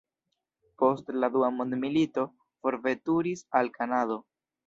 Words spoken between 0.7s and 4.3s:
Post la dua mondmilito forveturis al Kanado.